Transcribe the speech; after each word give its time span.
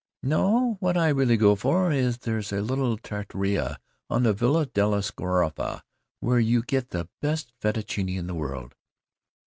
"No, 0.23 0.77
what 0.79 0.97
I 0.97 1.09
really 1.09 1.37
go 1.37 1.55
for 1.55 1.91
is: 1.91 2.17
there's 2.17 2.51
a 2.51 2.59
little 2.63 2.97
trattoria 2.97 3.77
on 4.09 4.23
the 4.23 4.33
Via 4.33 4.65
della 4.65 5.03
Scrofa 5.03 5.83
where 6.21 6.39
you 6.39 6.63
get 6.63 6.89
the 6.89 7.07
best 7.21 7.53
fettuccine 7.61 8.09
in 8.17 8.25
the 8.25 8.33
world." 8.33 8.73